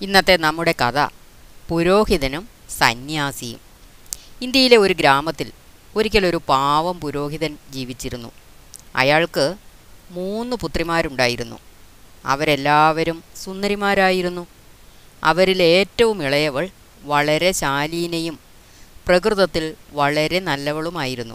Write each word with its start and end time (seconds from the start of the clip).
ഇന്നത്തെ 0.00 0.36
നമ്മുടെ 0.36 0.74
കഥ. 0.80 1.08
പുരോഹിതനും 1.68 2.48
സന്യാസിയും. 2.78 3.60
ഇന്ത്യയിലെ 4.40 4.76
ഒരു 4.76 4.94
ഗ്രാമത്തിൽ 4.94 5.52
ഒരിക്കലൊരു 5.96 6.40
പാവം 6.48 7.00
പുരോഹിതൻ 7.00 7.58
ജീവിച്ചിരുന്നു. 7.70 8.32
അയാൾക്ക് 8.96 9.54
മൂന്ന് 10.10 10.56
പുത്രിമാരുണ്ടായിരുന്നു. 10.56 11.58
അവരെല്ലാവരും 12.24 13.24
സുന്ദരിമാരായിരുന്നു. 13.36 14.46
അവരിൽ 15.24 15.62
ഏറ്റവും 15.62 16.22
ഇളയവൾ 16.22 16.68
വളരെ 17.02 17.52
ശാലീനയും 17.52 18.38
പ്രകൃതത്തിൽ 19.06 19.74
വളരെ 19.92 20.40
നല്ലവളുമായിരുന്നു. 20.40 21.34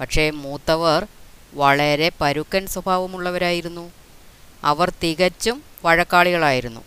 പക്ഷേ 0.00 0.30
മൂത്തവർ 0.30 1.06
വളരെ 1.54 2.12
പരുക്കൻ 2.20 2.66
സ്വഭാവമുള്ളവരായിരുന്നു. 2.66 3.90
അവർ 4.64 4.92
തികച്ചും 5.02 5.62
വഴക്കാളികളായിരുന്നു. 5.84 6.80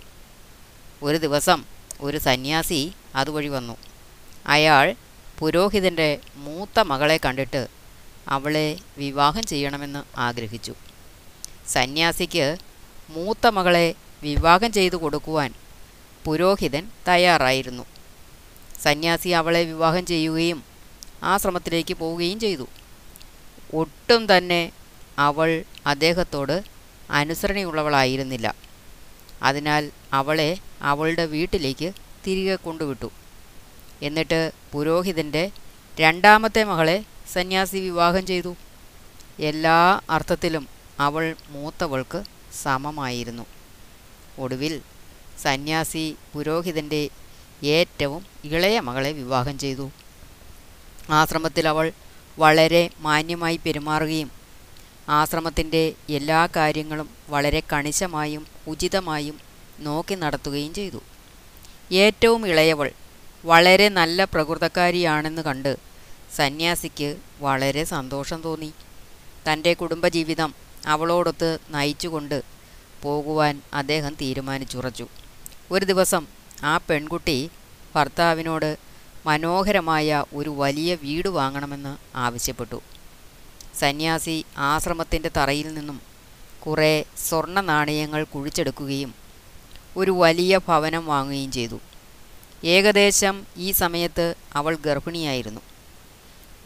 ഒരു 1.04 1.18
ദിവസം 1.18 1.64
ഒരു 2.02 2.18
സന്യാസി 2.18 2.94
അതുവഴി 3.16 3.48
വന്നു. 3.48 3.78
അയാൾ 4.48 4.96
പുരോഹിതന്റെ 5.40 6.20
മൂത്ത 6.36 6.80
മകളെ 6.80 7.20
കണ്ടിട്ട് 7.26 7.68
അവളെ 8.28 8.78
വിവാഹം 8.98 9.44
ചെയ്യണമെന്ന് 9.44 10.20
ആഗ്രഹിച്ചു. 10.20 10.74
സന്യാസിക്ക് 11.68 12.58
മൂത്ത 13.10 13.48
മകളെ 13.48 13.96
വിവാഹം 14.24 14.72
ചെയ്തു 14.72 14.96
കൊടുക്കുവാൻ 14.96 15.54
പുരോഹിതൻ 16.26 16.90
തയ്യാറായിരുന്നു. 17.08 17.86
സന്യാസി 18.82 19.30
അവളെ 19.30 19.64
വിവാഹം 19.64 20.06
ചെയ്യുകയും 20.06 20.64
ആശ്രമത്തിലേക്ക് 21.24 21.94
പോവുകയും 21.94 22.40
ചെയ്തു. 22.40 22.68
ഒട്ടും 23.74 24.38
തന്നെ 24.38 24.72
അവൾ 25.20 25.64
അദ്ദേഹത്തോട് 25.88 26.64
അനുസരണയുള്ളവളായിരുന്നില്ല. 27.10 28.67
അതിനാൽ 29.44 29.92
അവളെ 30.14 30.58
അവളുടെ 30.82 31.26
വീട്ടിലേക്ക് 31.26 31.92
തിരികെ 32.28 32.56
കൊണ്ടുവിട്ടു. 32.56 33.12
എന്നിട്ട് 34.02 34.52
പുരോഹിതന്റെ 34.72 35.52
രണ്ടാമത്തെ 36.00 36.64
മകളെ 36.64 37.06
സന്യാസി 37.34 37.78
വിവാഹം 37.78 38.26
ചെയ്തു. 38.26 38.56
എല്ലാ 39.40 40.02
അർത്ഥത്തിലും 40.10 40.68
അവൾ 41.00 41.36
മൂത്തവൾക്ക് 41.50 42.24
സമമായിരുന്നു. 42.62 43.46
ഒടുവിൽ 44.40 44.82
സന്യാസി 45.42 46.16
പുരോഹിതന്റെ 46.34 47.10
ഏറ്റവും 47.64 48.26
ഇളയ 48.44 48.80
മകളെ 48.80 49.12
വിവാഹം 49.12 49.58
ചെയ്തു. 49.58 49.92
ആശ്രമത്തിൽ 51.10 51.68
അവൾ 51.68 51.92
വളരെ 52.38 52.90
മാന്യമായി 53.00 53.58
പെരുമാറുകയും 53.58 54.32
ആശ്രമത്തിന്റെ 55.10 55.94
എല്ലാ 56.10 56.48
കാര്യങ്ങളും 56.56 57.17
വളരെ 57.30 57.64
കണിശമായും 57.74 58.48
ഉചിതമായും 58.68 59.40
നോക്കി 59.80 60.16
നടത്തുകയും 60.16 60.74
ചെയ്തു. 60.74 61.02
ഏറ്റവും 61.92 62.48
ഇളയവൾ 62.48 62.92
വളരെ 63.46 63.90
നല്ല 63.90 64.24
പ്രകൃതക്കാരിയാണെന്ന് 64.24 65.42
കണ്ട് 65.42 65.78
സന്യാസിക്ക് 66.36 67.18
വളരെ 67.40 67.84
സന്തോഷം 67.84 68.42
തോന്നി. 68.42 68.74
തന്റെ 69.52 69.74
കുടുംബജീവിതം 69.74 70.54
അവളോടൊത്ത് 70.86 71.60
നയിച്ചുകൊണ്ട് 71.70 72.44
പോകുവാൻ 73.02 73.62
അദ്ദേഹം 73.74 74.14
തീരുമാനിച്ചുറച്ചു. 74.14 75.08
ഒരു 75.72 75.86
ദിവസം 75.86 76.28
ആ 76.64 76.78
പെൺകുട്ടി 76.78 77.50
ഭർത്താവിനോട് 77.96 78.78
മനോഹരമായ 79.26 80.24
ഒരു 80.34 80.50
വലിയ 80.50 80.96
വീട് 80.96 81.28
വാങ്ങണമെന്ന് 81.28 82.18
ആവശ്യപ്പെട്ടു. 82.18 82.82
സന്യാസി 83.80 84.46
ആശ്രമത്തിന്റെ 84.58 85.30
തറയിൽ 85.38 85.74
നിന്നും 85.74 86.07
കുറേ 86.68 87.06
സ്വർണ 87.18 87.62
നാണയങ്ങൾ 87.62 88.24
കുഴിച്ചെടുക്കുകയും 88.24 89.14
ഒരു 89.98 90.12
വലിയ 90.12 90.60
ഭവനം 90.68 91.06
വാങ്ങുകയും 91.06 91.52
ചെയ്തു. 91.52 91.80
ഏകദേശം 92.66 93.46
ഈ 93.58 93.72
സമയത്ത് 93.72 94.36
അവൾ 94.56 94.78
ഗർഭിണിയായിരുന്നു. 94.86 95.62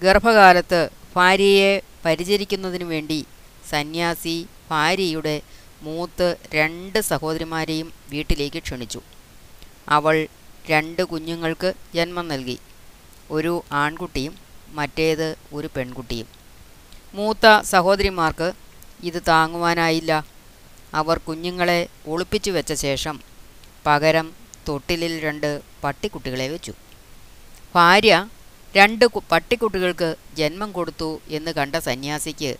ഗർഭകാലത്ത് 0.02 0.90
ഭാര്യയെ 1.16 1.82
പരിചരിക്കുന്നതിനു 2.06 2.86
വേണ്ടി 2.86 3.26
സന്യാസി 3.70 4.46
ഭാര്യയുടെ 4.72 5.42
മൂത്ത് 5.82 6.38
രണ്ട് 6.54 7.02
സഹോദരിമാരെയും 7.02 7.94
വീട്ടിലേക്ക് 8.10 8.60
ക്ഷണിച്ചു. 8.60 9.02
അവൾ 9.90 10.28
രണ്ട് 10.70 11.02
കുഞ്ഞുങ്ങൾക്ക് 11.04 11.74
ജന്മം 11.96 12.28
നൽകി. 12.28 12.58
ഒരു 13.32 13.64
ആൺകുട്ടിയും 13.72 14.34
മറ്റേത് 14.70 15.36
ഒരു 15.54 15.70
പെൺകുട്ടിയും. 15.76 16.28
മൂത്ത 17.14 17.62
സഹോദരിമാർക്ക് 17.62 18.54
ഇത് 19.04 19.22
താങ്ങുവാനായില്ല. 19.28 20.12
അവർ 20.94 21.18
കുഞ്ഞുങ്ങളെ 21.18 21.88
ഒളിപ്പിച്ചു 22.08 22.52
വെച്ച 22.52 22.74
ശേഷം 22.74 23.20
പകരം 23.86 24.34
തൊട്ടിലിൽ 24.68 25.20
രണ്ട് 25.20 25.62
പട്ടിക്കുട്ടികളെ 25.84 26.48
വെച്ചു. 26.48 26.74
ഭാര്യ 27.76 28.28
രണ്ട് 28.76 29.06
പട്ടിക്കുട്ടികൾക്ക് 29.32 30.16
ജന്മം 30.38 30.72
കൊടുത്തു 30.72 31.22
എന്ന് 31.30 31.52
കണ്ട 31.52 31.76
സന്യാസിക്ക് 31.76 32.56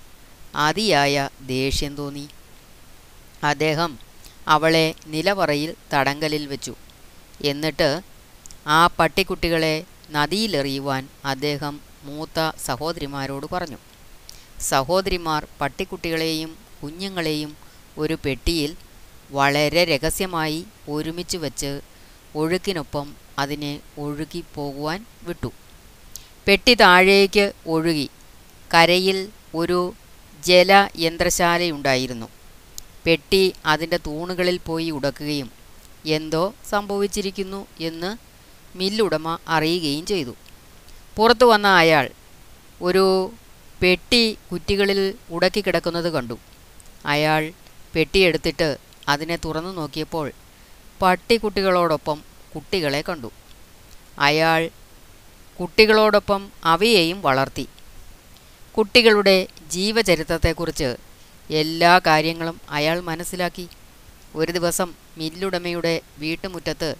അതിയായ 0.56 1.30
ദേഷ്യം 1.42 1.96
തോന്നി. 1.96 2.30
അദ്ദേഹം 3.44 4.00
അവളെ 4.48 4.94
നിലവറയിൽ 5.08 5.76
തടങ്കലിൽ 5.94 6.48
വെച്ചു. 6.48 6.76
എന്നിട്ട് 7.42 8.02
ആ 8.68 8.88
പട്ടിക്കുട്ടികളെ 8.88 9.86
നദിയിലെറിയുവാൻ 10.10 11.10
അദ്ദേഹം 11.26 11.80
മൂത്ത 12.04 12.52
സഹോദരിമാരോട് 12.66 13.46
പറഞ്ഞു. 13.52 13.78
സഹോദരിമാർ 14.62 15.48
പട്ടിക്കുട്ടികളെയും 15.62 16.58
കുഞ്ഞുങ്ങളെയും 16.84 17.58
ഒരു 17.98 18.18
പെട്ടിയിൽ 18.26 18.76
വളരെ 19.32 19.84
രഹസ്യമായി 19.86 20.66
ഒരുമിച്ച് 20.90 21.38
വച്ച് 21.38 21.82
ഒഴുക്കിനൊപ്പം 22.36 23.08
അതിനെ 23.40 23.80
ഒഴുകി 23.98 24.44
പോകുവാൻ 24.56 25.06
വിട്ടു. 25.24 25.52
പെട്ടി 26.48 26.74
താഴേക്ക് 26.74 27.54
ഒഴുകി. 27.68 28.10
കരയിൽ 28.74 29.30
ഒരു 29.56 29.94
ജല 30.46 30.90
യന്ത്രശാലയുണ്ടായിരുന്നു 31.00 32.28
പെട്ടി 33.06 33.54
അതിന്റെ 33.66 33.98
തൂണുകളിൽ 33.98 34.60
പോയി 34.66 34.90
ഉടക്കുകയും 34.90 35.52
എന്തോ 36.06 36.54
സംഭവിച്ചിരിക്കുന്നു 36.70 37.68
എന്ന് 37.80 38.12
മില്ലുടമ 38.78 39.38
അറിയുകയും 39.48 40.06
ചെയ്തു. 40.06 40.36
പുറത്തു 41.16 41.46
വന്ന 41.46 41.68
അയാൾ 41.68 42.10
ഒരു 42.82 43.06
പെട്ടി 43.82 44.38
കുറ്റികളിൽ 44.52 45.16
ഉടക്കി 45.30 45.62
കിടക്കുന്നത് 45.62 46.10
കണ്ടു. 46.14 46.40
അയാൾ 47.06 47.52
പെട്ടിയെടുത്തിട്ട് 47.96 48.78
അതിനെ 49.08 49.36
തുറന്നു 49.46 49.70
നോക്കിയപ്പോൾ 49.70 50.32
പട്ടിക്കുട്ടികളോടൊപ്പം 51.02 52.22
കുട്ടികളെ 52.56 53.04
കണ്ടു. 53.10 53.32
അയാൾ 54.20 54.70
കുട്ടികളോടൊപ്പം 55.60 56.50
അവയെയും 56.64 57.22
വളർത്തി. 57.22 57.68
കുട്ടികളുടെ 58.78 59.48
ജീവചരിത്രത്തെക്കുറിച്ച് 59.68 60.96
എല്ലാ 61.50 62.00
കാര്യങ്ങളും 62.06 62.62
അയാൾ 62.70 63.00
മനസ്സിലാക്കി. 63.00 63.68
ഒരു 64.36 64.52
ദിവസം 64.52 64.94
മില്ലുടമയുടെ 65.18 66.02
വീട്ടുമുറ്റത്ത് 66.20 66.96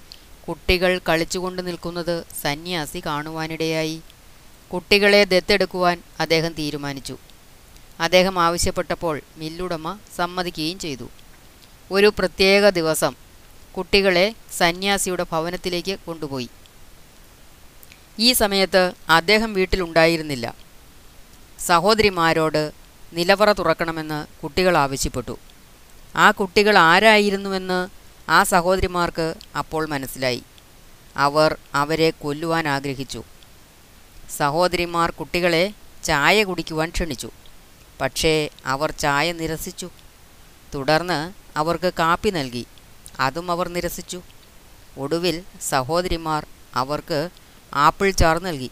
കുട്ടികൾ 0.48 1.00
കളിച്ചുകൊണ്ട് 1.10 1.68
നിൽക്കുന്നത് 1.68 2.26
സന്യാസി 2.42 3.02
കാണുവാനിടയായി. 3.06 4.02
കുട്ടികളെ 4.74 5.24
ദത്തെടുക്കുവാൻ 5.24 6.04
അദ്ദേഹം 6.20 6.54
തീരുമാനിച്ചു. 6.54 7.18
അദ്ദേഹം 8.00 8.40
ആവശ്യപ്പെട്ടപ്പോൾ 8.40 9.22
മില്ലുടമ 9.38 9.98
സമ്മതിക്കുകയും 10.16 10.80
ചെയ്തു. 10.80 11.10
ഒരു 11.92 12.14
പ്രത്യേക 12.20 12.70
ദിവസം 12.70 13.16
കുട്ടികളെ 13.78 14.36
സന്യാസിയുടെ 14.58 15.26
ഭവനത്തിലേക്ക് 15.32 16.00
കൊണ്ടുപോയി. 16.06 16.50
ഈ 18.20 18.34
സമയത്ത് 18.34 18.94
അദ്ദേഹം 19.10 19.54
വീട്ടിലുണ്ടായിരുന്നില്ല. 19.54 20.56
സഹോദരിമാരോട് 21.60 22.72
നിലവറ 23.14 23.52
തുറക്കണമെന്ന് 23.52 24.42
കുട്ടികൾ 24.42 24.78
ആവശ്യപ്പെട്ടു. 24.78 25.40
ആ 26.16 26.32
കുട്ടികൾ 26.32 26.78
ആരായിരുന്നുവെന്ന് 26.78 27.88
ആ 28.32 28.44
സഹോദരിമാർക്ക് 28.44 29.36
അപ്പോൾ 29.58 29.88
മനസ്സിലായി. 29.88 30.44
അവർ 31.18 31.58
അവരെ 31.76 32.10
കൊല്ലുവാൻ 32.10 32.68
ആഗ്രഹിച്ചു. 32.68 33.24
സഹോദരിമാർ 34.38 35.10
കുട്ടികളെ 35.12 35.74
ചായ 36.04 36.44
കുടിക്കുവാൻ 36.44 36.90
ക്ഷണിച്ചു. 36.90 37.32
പക്ഷേ 38.02 38.50
അവർ 38.66 38.92
ചായ 38.92 39.32
നിരസിച്ചു. 39.32 39.90
തുടർന്ന് 40.76 41.34
അവർക്ക് 41.58 41.94
കാപ്പി 42.00 42.30
നൽകി. 42.30 42.66
അതും 43.20 43.52
അവർ 43.52 43.68
നിരസിച്ചു. 43.70 44.22
ഒടുവിൽ 44.98 45.44
സഹോദരിമാർ 45.62 46.46
അവർക്ക് 46.76 47.30
ആപ്പിൾ 47.74 48.12
ചാറ് 48.12 48.46
നൽകി. 48.46 48.72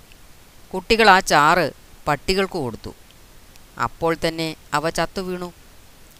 കുട്ടികൾ 0.74 1.10
ആ 1.10 1.20
ചാറ് 1.20 1.72
പട്ടികൾക്ക് 2.08 2.54
കൊടുത്തു. 2.54 2.94
അപ്പോൾ 3.84 4.16
തന്നെ 4.28 4.56
അവ 4.74 4.90
ചത്തുവീണു 4.90 5.54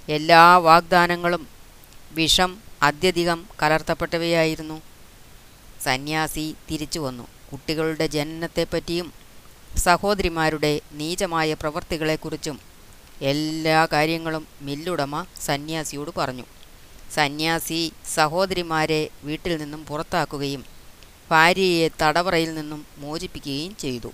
എല്ലാ 0.10 0.58
വാഗ്ദാനങ്ങളും 0.58 1.48
വിഷം 2.12 2.58
അത്യധികം 2.82 3.48
കലർത്തപ്പെട്ടവയായിരുന്നു. 3.62 4.82
സന്യാസി 5.84 6.56
തിരിച്ചു 6.72 7.00
വന്നു. 7.00 7.28
കുട്ടികളുടെ 7.52 8.08
ജനനത്തെപ്പറ്റിയും 8.08 9.14
സഹോദരിമാരുടെ 9.78 10.82
നീചമായ 10.94 11.54
പ്രവൃത്തികളെക്കുറിച്ചും 11.54 12.60
എല്ലാ 13.22 13.86
കാര്യങ്ങളും 13.94 14.48
മില്ലുടമ 14.62 15.26
സന്യാസിയോട് 15.46 16.12
പറഞ്ഞു. 16.18 16.46
സന്യാസി 17.14 17.92
സഹോദരിമാരെ 18.16 19.10
വീട്ടിൽ 19.24 19.58
നിന്നും 19.58 19.86
പുറത്താക്കുകയും 19.86 20.66
ഭാര്യയെ 21.32 21.90
തടവറയിൽ 22.02 22.54
നിന്നും 22.54 22.86
മോചിപ്പിക്കുകയും 22.98 23.76
ചെയ്തു. 23.76 24.12